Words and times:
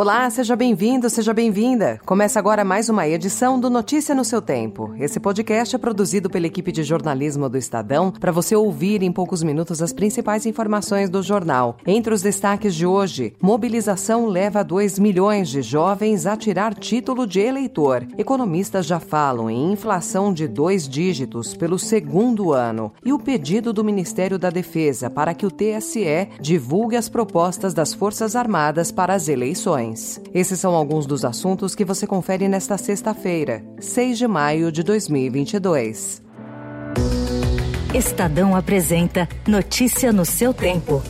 Olá, 0.00 0.30
seja 0.30 0.54
bem-vindo, 0.54 1.10
seja 1.10 1.34
bem-vinda. 1.34 2.00
Começa 2.06 2.38
agora 2.38 2.62
mais 2.62 2.88
uma 2.88 3.08
edição 3.08 3.58
do 3.58 3.68
Notícia 3.68 4.14
no 4.14 4.24
seu 4.24 4.40
Tempo. 4.40 4.94
Esse 4.96 5.18
podcast 5.18 5.74
é 5.74 5.78
produzido 5.78 6.30
pela 6.30 6.46
equipe 6.46 6.70
de 6.70 6.84
jornalismo 6.84 7.48
do 7.48 7.58
Estadão 7.58 8.12
para 8.12 8.30
você 8.30 8.54
ouvir 8.54 9.02
em 9.02 9.10
poucos 9.10 9.42
minutos 9.42 9.82
as 9.82 9.92
principais 9.92 10.46
informações 10.46 11.10
do 11.10 11.20
jornal. 11.20 11.78
Entre 11.84 12.14
os 12.14 12.22
destaques 12.22 12.76
de 12.76 12.86
hoje, 12.86 13.34
mobilização 13.42 14.26
leva 14.26 14.62
2 14.62 15.00
milhões 15.00 15.48
de 15.48 15.62
jovens 15.62 16.26
a 16.26 16.36
tirar 16.36 16.74
título 16.74 17.26
de 17.26 17.40
eleitor. 17.40 18.06
Economistas 18.16 18.86
já 18.86 19.00
falam 19.00 19.50
em 19.50 19.72
inflação 19.72 20.32
de 20.32 20.46
dois 20.46 20.88
dígitos 20.88 21.56
pelo 21.56 21.76
segundo 21.76 22.52
ano. 22.52 22.92
E 23.04 23.12
o 23.12 23.18
pedido 23.18 23.72
do 23.72 23.82
Ministério 23.82 24.38
da 24.38 24.48
Defesa 24.48 25.10
para 25.10 25.34
que 25.34 25.44
o 25.44 25.50
TSE 25.50 26.28
divulgue 26.40 26.94
as 26.94 27.08
propostas 27.08 27.74
das 27.74 27.92
Forças 27.92 28.36
Armadas 28.36 28.92
para 28.92 29.12
as 29.12 29.26
eleições. 29.26 29.87
Esses 30.34 30.58
são 30.58 30.74
alguns 30.74 31.06
dos 31.06 31.24
assuntos 31.24 31.74
que 31.74 31.84
você 31.84 32.06
confere 32.06 32.48
nesta 32.48 32.76
sexta-feira, 32.78 33.64
6 33.80 34.18
de 34.18 34.26
maio 34.26 34.72
de 34.72 34.82
2022. 34.82 36.22
Estadão 37.94 38.54
apresenta 38.54 39.28
Notícia 39.46 40.12
no 40.12 40.24
seu 40.24 40.52
tempo. 40.52 41.02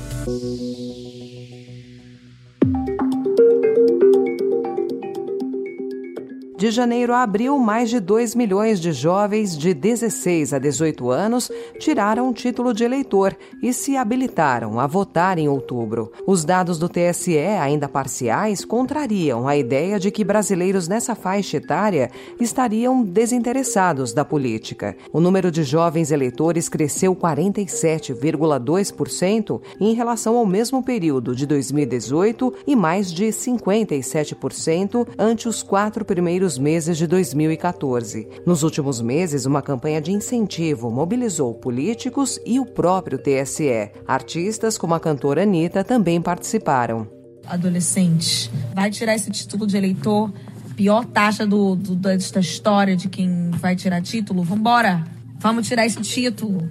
De 6.59 6.71
janeiro 6.73 7.15
a 7.15 7.23
abril, 7.23 7.57
mais 7.57 7.89
de 7.89 8.01
2 8.01 8.35
milhões 8.35 8.80
de 8.80 8.91
jovens 8.91 9.57
de 9.57 9.73
16 9.73 10.53
a 10.53 10.59
18 10.59 11.09
anos 11.09 11.48
tiraram 11.79 12.29
o 12.29 12.34
título 12.34 12.75
de 12.75 12.83
eleitor 12.83 13.37
e 13.62 13.73
se 13.73 13.97
habilitaram 13.97 14.81
a 14.81 14.87
votar 14.89 15.39
em 15.39 15.48
outubro. 15.48 16.11
Os 16.27 16.45
dados 16.45 16.77
do 16.77 16.89
TSE, 16.89 17.39
ainda 17.39 17.89
parciais, 17.89 18.65
contrariam 18.65 19.47
a 19.47 19.56
ideia 19.56 20.00
de 20.00 20.11
que 20.11 20.25
brasileiros 20.25 20.89
nessa 20.89 21.15
faixa 21.15 21.59
etária 21.59 22.11
estariam 22.41 23.05
desinteressados 23.05 24.12
da 24.12 24.25
política. 24.25 24.97
O 25.12 25.20
número 25.20 25.53
de 25.53 25.62
jovens 25.62 26.11
eleitores 26.11 26.69
cresceu 26.69 27.15
47,2% 27.15 29.61
em 29.78 29.95
relação 29.95 30.37
ao 30.37 30.45
mesmo 30.45 30.83
período 30.83 31.37
de 31.37 31.47
2018 31.47 32.53
e 32.67 32.75
mais 32.75 33.12
de 33.12 33.27
57% 33.27 35.06
ante 35.17 35.48
os 35.48 35.62
quatro 35.62 36.05
primeiros 36.05 36.47
primeiros 36.48 36.58
meses 36.58 36.96
de 36.96 37.06
2014. 37.06 38.28
Nos 38.46 38.62
últimos 38.62 39.00
meses, 39.02 39.44
uma 39.44 39.60
campanha 39.60 40.00
de 40.00 40.12
incentivo 40.12 40.91
mobilizou 40.91 41.52
políticos 41.52 42.41
e 42.46 42.58
o 42.58 42.64
próprio 42.64 43.18
TSE. 43.18 43.91
Artistas 44.06 44.78
como 44.78 44.94
a 44.94 45.00
cantora 45.00 45.42
Anitta 45.42 45.84
também 45.84 46.22
participaram. 46.22 47.06
Adolescente, 47.46 48.50
vai 48.74 48.91
tirar 48.91 49.14
esse 49.14 49.30
título 49.30 49.66
de 49.66 49.76
eleitor? 49.76 50.32
Pior 50.76 51.04
taxa 51.04 51.46
do, 51.46 51.74
do, 51.74 51.94
desta 51.94 52.41
história 52.41 52.96
de 52.96 53.08
quem 53.08 53.50
vai 53.50 53.74
tirar 53.76 54.00
título? 54.00 54.42
Vambora! 54.42 55.04
Vamos 55.41 55.69
tirar 55.69 55.84
esse 55.84 56.00
título! 56.00 56.69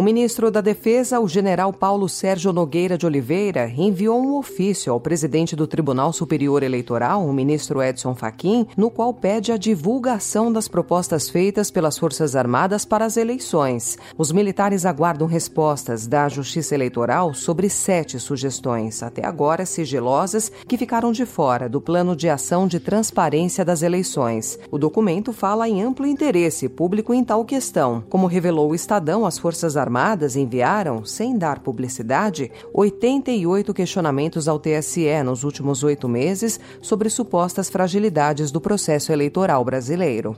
O 0.00 0.02
ministro 0.02 0.50
da 0.50 0.62
Defesa, 0.62 1.20
o 1.20 1.28
general 1.28 1.74
Paulo 1.74 2.08
Sérgio 2.08 2.54
Nogueira 2.54 2.96
de 2.96 3.04
Oliveira, 3.04 3.70
enviou 3.76 4.18
um 4.18 4.38
ofício 4.38 4.90
ao 4.90 4.98
presidente 4.98 5.54
do 5.54 5.66
Tribunal 5.66 6.10
Superior 6.10 6.62
Eleitoral, 6.62 7.22
o 7.22 7.34
ministro 7.34 7.82
Edson 7.82 8.14
Fachin, 8.14 8.66
no 8.78 8.90
qual 8.90 9.12
pede 9.12 9.52
a 9.52 9.58
divulgação 9.58 10.50
das 10.50 10.68
propostas 10.68 11.28
feitas 11.28 11.70
pelas 11.70 11.98
Forças 11.98 12.34
Armadas 12.34 12.86
para 12.86 13.04
as 13.04 13.18
eleições. 13.18 13.98
Os 14.16 14.32
militares 14.32 14.86
aguardam 14.86 15.26
respostas 15.26 16.06
da 16.06 16.30
Justiça 16.30 16.74
Eleitoral 16.74 17.34
sobre 17.34 17.68
sete 17.68 18.18
sugestões, 18.18 19.02
até 19.02 19.26
agora 19.26 19.66
sigilosas, 19.66 20.50
que 20.66 20.78
ficaram 20.78 21.12
de 21.12 21.26
fora 21.26 21.68
do 21.68 21.78
plano 21.78 22.16
de 22.16 22.30
ação 22.30 22.66
de 22.66 22.80
transparência 22.80 23.66
das 23.66 23.82
eleições. 23.82 24.58
O 24.70 24.78
documento 24.78 25.30
fala 25.30 25.68
em 25.68 25.82
amplo 25.82 26.06
interesse 26.06 26.70
público 26.70 27.12
em 27.12 27.22
tal 27.22 27.44
questão. 27.44 28.02
Como 28.08 28.26
revelou 28.26 28.70
o 28.70 28.74
Estadão, 28.74 29.26
as 29.26 29.38
Forças 29.38 29.76
Armadas 29.76 29.89
Armadas 29.90 30.36
enviaram, 30.36 31.04
sem 31.04 31.36
dar 31.36 31.58
publicidade, 31.58 32.52
88 32.72 33.74
questionamentos 33.74 34.46
ao 34.46 34.56
TSE 34.56 35.20
nos 35.24 35.42
últimos 35.42 35.82
oito 35.82 36.08
meses 36.08 36.60
sobre 36.80 37.10
supostas 37.10 37.68
fragilidades 37.68 38.52
do 38.52 38.60
processo 38.60 39.12
eleitoral 39.12 39.64
brasileiro. 39.64 40.36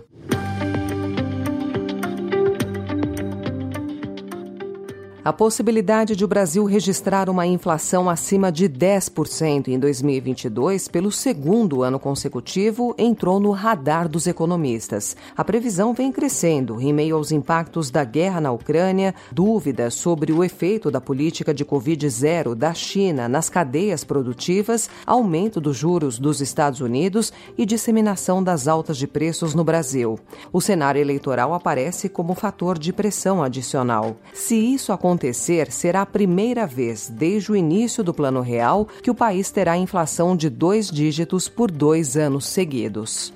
A 5.25 5.33
possibilidade 5.33 6.17
de 6.17 6.25
o 6.25 6.29
Brasil 6.29 6.65
registrar 6.65 7.31
uma 7.31 7.47
inflação 7.47 8.11
acima 8.11 8.51
de 8.51 8.69
10% 8.69 9.69
em 9.69 9.79
2022 9.79 10.89
pelo 10.89 11.13
segundo 11.13 11.85
ano 11.85 11.97
consecutivo 12.01 12.93
entrou 12.99 13.39
no 13.39 13.53
radar 13.53 14.09
dos 14.09 14.27
economistas. 14.27 15.17
A 15.37 15.45
previsão 15.45 15.95
vem 15.95 16.11
crescendo 16.11 16.81
em 16.81 16.93
meio 16.93 17.15
aos 17.15 17.31
impactos 17.31 17.89
da 17.89 18.03
guerra 18.03 18.41
na 18.41 18.51
Ucrânia, 18.51 19.15
dúvidas 19.31 19.95
sobre 19.95 20.33
o 20.33 20.43
efeito 20.43 20.91
da 20.91 21.01
política 21.01 21.55
de 21.55 21.65
Covid-0 21.65 22.57
da 22.57 22.75
China 22.75 23.29
nas 23.29 23.49
cadeias 23.49 24.03
produtivas, 24.03 24.91
aumento 25.07 25.61
dos 25.61 25.77
juros 25.77 26.19
dos 26.19 26.41
Estados 26.41 26.81
Unidos 26.81 27.33
e 27.57 27.65
disseminação 27.65 28.43
das 28.43 28.67
altas 28.67 28.97
de 28.97 29.07
preços 29.07 29.55
no 29.55 29.63
Brasil. 29.63 30.19
O 30.53 30.61
cenário 30.61 31.01
eleitoral 31.01 31.55
aparece 31.55 32.09
como 32.09 32.35
fator 32.35 32.77
de 32.77 32.93
pressão 32.93 33.41
adicional. 33.41 34.17
Se 34.35 34.57
isso 34.57 34.91
acontecer, 34.91 35.12
acontecer, 35.13 35.71
será 35.71 36.03
a 36.03 36.07
primeira 36.07 36.67
vez 36.67 37.11
desde 37.11 37.53
o 37.53 37.57
início 37.57 38.03
do 38.03 38.15
Plano 38.15 38.41
Real 38.41 38.89
que 39.03 39.11
o 39.11 39.15
país 39.15 39.51
terá 39.51 39.77
inflação 39.77 40.35
de 40.35 40.49
dois 40.49 40.91
dígitos 40.91 41.49
por 41.49 41.71
dois 41.71 42.17
anos 42.17 42.47
seguidos. 42.47 43.33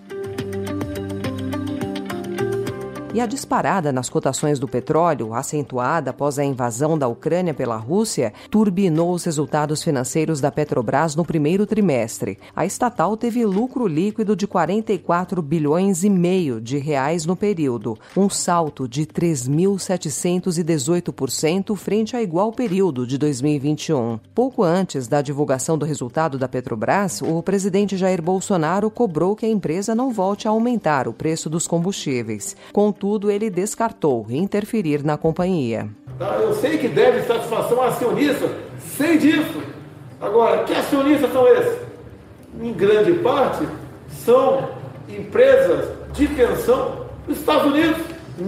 E 3.16 3.20
a 3.20 3.24
disparada 3.24 3.90
nas 3.90 4.10
cotações 4.10 4.58
do 4.58 4.68
petróleo, 4.68 5.32
acentuada 5.32 6.10
após 6.10 6.38
a 6.38 6.44
invasão 6.44 6.98
da 6.98 7.08
Ucrânia 7.08 7.54
pela 7.54 7.78
Rússia, 7.78 8.30
turbinou 8.50 9.14
os 9.14 9.24
resultados 9.24 9.82
financeiros 9.82 10.38
da 10.38 10.52
Petrobras 10.52 11.16
no 11.16 11.24
primeiro 11.24 11.64
trimestre. 11.64 12.38
A 12.54 12.66
estatal 12.66 13.16
teve 13.16 13.42
lucro 13.46 13.86
líquido 13.86 14.36
de 14.36 14.46
44 14.46 15.40
bilhões 15.40 16.04
e 16.04 16.10
meio 16.10 16.60
de 16.60 16.76
reais 16.76 17.24
no 17.24 17.34
período, 17.34 17.98
um 18.14 18.28
salto 18.28 18.86
de 18.86 19.06
3.718% 19.06 21.74
frente 21.74 22.14
a 22.14 22.22
igual 22.22 22.52
período 22.52 23.06
de 23.06 23.16
2021. 23.16 24.20
Pouco 24.34 24.62
antes 24.62 25.08
da 25.08 25.22
divulgação 25.22 25.78
do 25.78 25.86
resultado 25.86 26.36
da 26.36 26.48
Petrobras, 26.48 27.22
o 27.22 27.42
presidente 27.42 27.96
Jair 27.96 28.20
Bolsonaro 28.20 28.90
cobrou 28.90 29.34
que 29.34 29.46
a 29.46 29.48
empresa 29.48 29.94
não 29.94 30.12
volte 30.12 30.46
a 30.46 30.50
aumentar 30.50 31.08
o 31.08 31.14
preço 31.14 31.48
dos 31.48 31.66
combustíveis. 31.66 32.54
Contudo, 32.74 33.05
Contudo, 33.06 33.30
ele 33.30 33.48
descartou 33.48 34.26
interferir 34.28 35.04
na 35.04 35.16
companhia. 35.16 35.88
Tá, 36.18 36.38
eu 36.40 36.52
sei 36.54 36.76
que 36.76 36.88
deve 36.88 37.22
satisfação 37.22 37.80
a 37.80 37.86
acionista, 37.86 38.50
sei 38.96 39.16
disso. 39.16 39.62
Agora, 40.20 40.64
que 40.64 40.74
acionistas 40.74 41.32
são 41.32 41.46
esses? 41.46 41.78
Em 42.60 42.72
grande 42.72 43.12
parte, 43.20 43.64
são 44.24 44.70
empresas 45.08 45.88
de 46.14 46.26
pensão 46.26 47.06
dos 47.28 47.38
Estados 47.38 47.72
Unidos. 47.72 47.96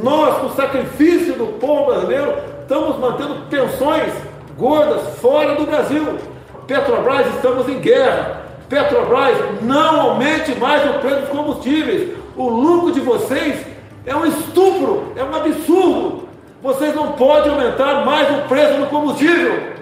Nós, 0.02 0.38
com 0.38 0.46
o 0.46 0.56
sacrifício 0.56 1.34
do 1.34 1.58
povo 1.60 1.92
brasileiro, 1.92 2.34
estamos 2.62 2.98
mantendo 2.98 3.46
pensões 3.48 4.12
gordas 4.56 5.20
fora 5.20 5.54
do 5.54 5.66
Brasil. 5.66 6.18
Petrobras, 6.66 7.32
estamos 7.36 7.68
em 7.68 7.78
guerra. 7.78 8.42
Petrobras, 8.68 9.38
não 9.62 10.00
aumente 10.00 10.52
mais 10.56 10.84
o 10.90 10.98
preço 10.98 11.20
dos 11.20 11.28
combustíveis. 11.28 12.18
O 12.36 12.48
lucro 12.50 12.90
de 12.90 12.98
vocês 12.98 13.67
é 14.08 14.16
um 14.16 14.24
estupro, 14.24 15.12
é 15.14 15.22
um 15.22 15.34
absurdo. 15.34 16.28
Vocês 16.62 16.94
não 16.94 17.12
podem 17.12 17.52
aumentar 17.52 18.04
mais 18.06 18.28
o 18.36 18.48
preço 18.48 18.80
do 18.80 18.86
combustível. 18.86 19.76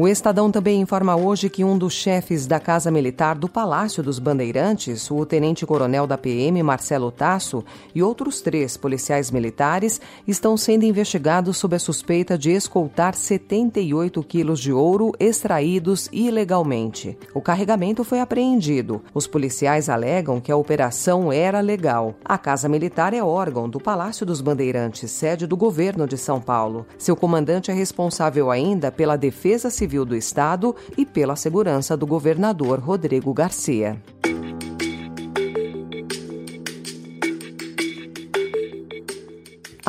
O 0.00 0.06
Estadão 0.06 0.48
também 0.48 0.80
informa 0.80 1.16
hoje 1.16 1.50
que 1.50 1.64
um 1.64 1.76
dos 1.76 1.92
chefes 1.92 2.46
da 2.46 2.60
Casa 2.60 2.88
Militar 2.88 3.34
do 3.34 3.48
Palácio 3.48 4.00
dos 4.00 4.20
Bandeirantes, 4.20 5.10
o 5.10 5.26
tenente-coronel 5.26 6.06
da 6.06 6.16
PM, 6.16 6.62
Marcelo 6.62 7.10
Tasso, 7.10 7.64
e 7.92 8.00
outros 8.00 8.40
três 8.40 8.76
policiais 8.76 9.32
militares 9.32 10.00
estão 10.24 10.56
sendo 10.56 10.84
investigados 10.84 11.56
sob 11.56 11.74
a 11.74 11.80
suspeita 11.80 12.38
de 12.38 12.52
escoltar 12.52 13.12
78 13.12 14.22
quilos 14.22 14.60
de 14.60 14.72
ouro 14.72 15.12
extraídos 15.18 16.08
ilegalmente. 16.12 17.18
O 17.34 17.40
carregamento 17.40 18.04
foi 18.04 18.20
apreendido. 18.20 19.02
Os 19.12 19.26
policiais 19.26 19.88
alegam 19.88 20.40
que 20.40 20.52
a 20.52 20.56
operação 20.56 21.32
era 21.32 21.58
legal. 21.58 22.14
A 22.24 22.38
Casa 22.38 22.68
Militar 22.68 23.12
é 23.12 23.20
órgão 23.20 23.68
do 23.68 23.80
Palácio 23.80 24.24
dos 24.24 24.40
Bandeirantes, 24.40 25.10
sede 25.10 25.44
do 25.44 25.56
governo 25.56 26.06
de 26.06 26.16
São 26.16 26.40
Paulo. 26.40 26.86
Seu 26.96 27.16
comandante 27.16 27.72
é 27.72 27.74
responsável 27.74 28.48
ainda 28.48 28.92
pela 28.92 29.16
defesa 29.16 29.68
civil 29.68 29.87
Civil 29.88 30.04
do 30.04 30.14
Estado 30.14 30.76
e 30.98 31.06
pela 31.06 31.34
segurança 31.34 31.96
do 31.96 32.06
governador 32.06 32.78
Rodrigo 32.78 33.32
Garcia. 33.32 33.98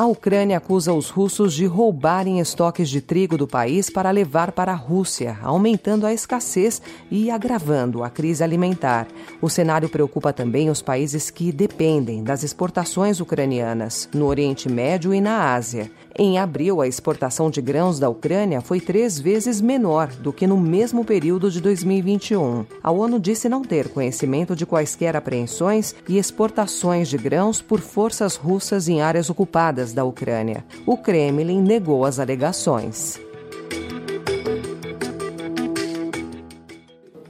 A 0.00 0.06
Ucrânia 0.06 0.56
acusa 0.56 0.94
os 0.94 1.10
russos 1.10 1.52
de 1.52 1.66
roubarem 1.66 2.40
estoques 2.40 2.88
de 2.88 3.02
trigo 3.02 3.36
do 3.36 3.46
país 3.46 3.90
para 3.90 4.10
levar 4.10 4.52
para 4.52 4.72
a 4.72 4.74
Rússia, 4.74 5.38
aumentando 5.42 6.06
a 6.06 6.14
escassez 6.14 6.80
e 7.10 7.30
agravando 7.30 8.02
a 8.02 8.08
crise 8.08 8.42
alimentar. 8.42 9.06
O 9.42 9.50
cenário 9.50 9.90
preocupa 9.90 10.32
também 10.32 10.70
os 10.70 10.80
países 10.80 11.28
que 11.28 11.52
dependem 11.52 12.24
das 12.24 12.42
exportações 12.42 13.20
ucranianas, 13.20 14.08
no 14.14 14.24
Oriente 14.24 14.70
Médio 14.70 15.12
e 15.12 15.20
na 15.20 15.52
Ásia. 15.52 15.90
Em 16.17 16.39
abril, 16.39 16.79
a 16.79 16.87
exportação 16.87 17.49
de 17.49 17.61
grãos 17.61 17.99
da 17.99 18.07
Ucrânia 18.07 18.61
foi 18.61 18.79
três 18.79 19.19
vezes 19.19 19.59
menor 19.59 20.07
do 20.07 20.31
que 20.31 20.47
no 20.47 20.57
mesmo 20.57 21.03
período 21.03 21.51
de 21.51 21.59
2021. 21.59 22.65
A 22.81 22.89
ONU 22.89 23.19
disse 23.19 23.49
não 23.49 23.61
ter 23.61 23.89
conhecimento 23.89 24.55
de 24.55 24.65
quaisquer 24.65 25.17
apreensões 25.17 25.93
e 26.07 26.17
exportações 26.17 27.09
de 27.09 27.17
grãos 27.17 27.61
por 27.61 27.81
forças 27.81 28.37
russas 28.37 28.87
em 28.87 29.01
áreas 29.01 29.29
ocupadas 29.29 29.91
da 29.91 30.05
Ucrânia. 30.05 30.63
O 30.85 30.95
Kremlin 30.97 31.61
negou 31.61 32.05
as 32.05 32.17
alegações. 32.17 33.19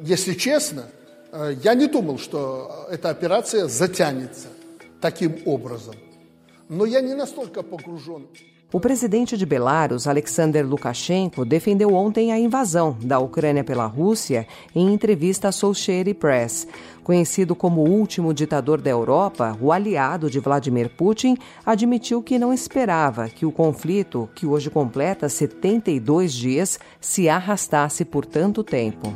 Если 0.03 0.35
честно, 0.35 0.85
я 1.63 1.73
не 1.73 1.87
думал, 1.87 2.19
что 2.19 2.87
эта 2.91 3.09
операция 3.09 3.67
затянется 3.67 4.49
таким 5.01 5.41
образом. 5.47 5.95
Но 6.69 6.85
я 6.85 7.01
не 7.01 7.15
настолько 7.15 7.63
погружен. 7.63 8.27
O 8.72 8.78
presidente 8.78 9.36
de 9.36 9.44
Belarus, 9.44 10.06
Alexander 10.06 10.64
Lukashenko, 10.64 11.44
defendeu 11.44 11.92
ontem 11.92 12.30
a 12.30 12.38
invasão 12.38 12.96
da 13.02 13.18
Ucrânia 13.18 13.64
pela 13.64 13.84
Rússia 13.86 14.46
em 14.72 14.92
entrevista 14.92 15.48
à 15.48 15.50
Associated 15.50 16.14
Press. 16.14 16.68
Conhecido 17.02 17.56
como 17.56 17.80
o 17.80 17.90
último 17.90 18.32
ditador 18.32 18.80
da 18.80 18.88
Europa, 18.88 19.58
o 19.60 19.72
aliado 19.72 20.30
de 20.30 20.38
Vladimir 20.38 20.88
Putin 20.88 21.36
admitiu 21.66 22.22
que 22.22 22.38
não 22.38 22.52
esperava 22.54 23.28
que 23.28 23.44
o 23.44 23.50
conflito, 23.50 24.28
que 24.36 24.46
hoje 24.46 24.70
completa 24.70 25.28
72 25.28 26.32
dias, 26.32 26.78
se 27.00 27.28
arrastasse 27.28 28.04
por 28.04 28.24
tanto 28.24 28.62
tempo. 28.62 29.12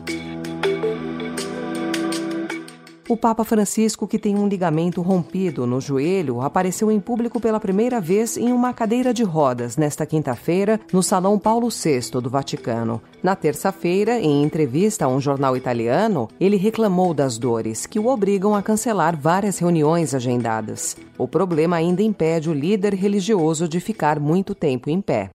O 3.06 3.18
Papa 3.18 3.44
Francisco, 3.44 4.08
que 4.08 4.18
tem 4.18 4.34
um 4.34 4.48
ligamento 4.48 5.02
rompido 5.02 5.66
no 5.66 5.78
joelho, 5.78 6.40
apareceu 6.40 6.90
em 6.90 6.98
público 6.98 7.38
pela 7.38 7.60
primeira 7.60 8.00
vez 8.00 8.38
em 8.38 8.50
uma 8.50 8.72
cadeira 8.72 9.12
de 9.12 9.22
rodas 9.22 9.76
nesta 9.76 10.06
quinta-feira 10.06 10.80
no 10.90 11.02
Salão 11.02 11.38
Paulo 11.38 11.68
VI 11.68 12.10
do 12.22 12.30
Vaticano. 12.30 13.02
Na 13.22 13.36
terça-feira, 13.36 14.18
em 14.18 14.42
entrevista 14.42 15.04
a 15.04 15.08
um 15.08 15.20
jornal 15.20 15.54
italiano, 15.54 16.28
ele 16.40 16.56
reclamou 16.56 17.12
das 17.12 17.36
dores 17.36 17.84
que 17.84 17.98
o 17.98 18.06
obrigam 18.06 18.54
a 18.54 18.62
cancelar 18.62 19.14
várias 19.14 19.58
reuniões 19.58 20.14
agendadas. 20.14 20.96
O 21.18 21.28
problema 21.28 21.76
ainda 21.76 22.02
impede 22.02 22.48
o 22.48 22.54
líder 22.54 22.94
religioso 22.94 23.68
de 23.68 23.80
ficar 23.80 24.18
muito 24.18 24.54
tempo 24.54 24.88
em 24.88 25.02
pé. 25.02 25.28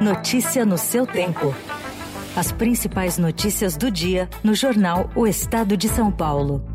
Notícia 0.00 0.64
no 0.64 0.78
seu 0.78 1.06
tempo. 1.06 1.54
As 2.34 2.50
principais 2.50 3.18
notícias 3.18 3.76
do 3.76 3.90
dia 3.90 4.28
no 4.42 4.54
jornal 4.54 5.10
O 5.14 5.26
Estado 5.26 5.76
de 5.76 5.88
São 5.88 6.10
Paulo. 6.10 6.73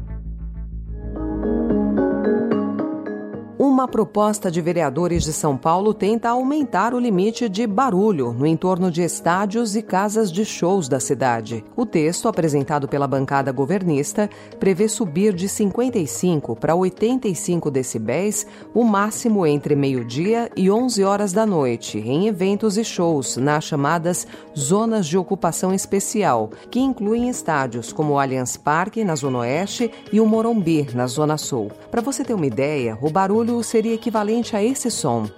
Uma 3.79 3.87
proposta 3.87 4.51
de 4.51 4.59
vereadores 4.59 5.23
de 5.23 5.31
São 5.31 5.55
Paulo 5.55 5.93
tenta 5.93 6.27
aumentar 6.27 6.93
o 6.93 6.99
limite 6.99 7.47
de 7.47 7.65
barulho 7.65 8.33
no 8.33 8.45
entorno 8.45 8.91
de 8.91 9.01
estádios 9.01 9.73
e 9.73 9.81
casas 9.81 10.29
de 10.29 10.43
shows 10.43 10.89
da 10.89 10.99
cidade. 10.99 11.63
O 11.77 11.85
texto, 11.85 12.27
apresentado 12.27 12.89
pela 12.89 13.07
bancada 13.07 13.53
governista, 13.53 14.29
prevê 14.59 14.89
subir 14.89 15.33
de 15.33 15.47
55 15.47 16.57
para 16.57 16.75
85 16.75 17.71
decibéis, 17.71 18.45
o 18.73 18.83
máximo 18.83 19.47
entre 19.47 19.77
meio-dia 19.77 20.51
e 20.57 20.69
11 20.69 21.01
horas 21.05 21.31
da 21.31 21.45
noite, 21.45 21.99
em 21.99 22.27
eventos 22.27 22.77
e 22.77 22.83
shows 22.83 23.37
nas 23.37 23.63
chamadas 23.63 24.27
zonas 24.57 25.07
de 25.07 25.17
ocupação 25.17 25.73
especial, 25.73 26.49
que 26.69 26.81
incluem 26.81 27.29
estádios 27.29 27.93
como 27.93 28.15
o 28.15 28.19
Allianz 28.19 28.57
Parque, 28.57 29.05
na 29.05 29.15
Zona 29.15 29.37
Oeste, 29.37 29.89
e 30.11 30.19
o 30.19 30.25
Morumbi, 30.25 30.85
na 30.93 31.07
Zona 31.07 31.37
Sul. 31.37 31.71
Para 31.89 32.01
você 32.01 32.25
ter 32.25 32.33
uma 32.33 32.45
ideia, 32.45 32.97
o 33.01 33.09
barulho 33.09 33.63
seria 33.69 33.93
equivalente 33.93 34.55
a 34.55 34.63
esse 34.63 34.89
som. 34.89 35.29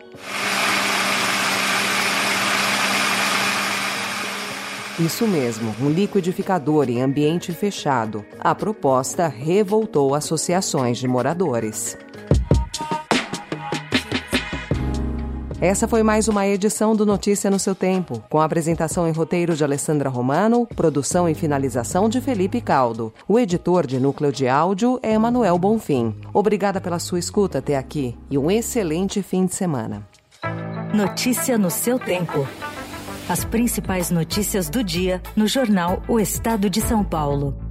Isso 4.98 5.28
mesmo, 5.28 5.76
um 5.82 5.90
liquidificador 5.90 6.90
em 6.90 7.02
ambiente 7.02 7.52
fechado. 7.52 8.24
A 8.40 8.56
proposta 8.56 9.28
revoltou 9.28 10.16
associações 10.16 10.98
de 10.98 11.08
moradores. 11.08 11.98
Essa 15.62 15.88
foi 15.88 16.02
mais 16.02 16.28
uma 16.28 16.48
edição 16.48 16.96
do 16.96 17.06
Notícia 17.06 17.48
no 17.48 17.60
seu 17.60 17.76
tempo, 17.76 18.20
com 18.32 18.42
apresentação 18.42 19.08
em 19.08 19.12
roteiro 19.12 19.56
de 19.56 19.64
Alessandra 19.64 20.10
Romano, 20.10 20.66
produção 20.76 21.30
e 21.30 21.36
finalização 21.36 22.10
de 22.10 22.20
Felipe 22.20 22.60
Caldo. 22.60 23.14
O 23.28 23.38
editor 23.38 23.86
de 23.86 24.00
núcleo 24.00 24.32
de 24.32 24.48
áudio 24.48 25.00
é 25.04 25.14
Emanuel 25.14 25.60
Bonfim. 25.60 26.16
Obrigada 26.34 26.82
pela 26.82 26.98
sua 26.98 27.20
escuta 27.20 27.60
até 27.60 27.78
aqui 27.78 28.18
e 28.28 28.40
um 28.40 28.50
excelente 28.50 29.22
fim 29.22 29.46
de 29.46 29.54
semana. 29.54 30.02
Notícia 30.96 31.60
no 31.60 31.70
seu 31.70 32.00
tempo. 32.00 32.48
As 33.30 33.46
principais 33.46 34.10
notícias 34.10 34.68
do 34.68 34.84
dia 34.84 35.22
no 35.36 35.46
jornal 35.46 36.02
O 36.08 36.20
Estado 36.20 36.72
de 36.72 36.82
São 36.82 37.04
Paulo. 37.04 37.71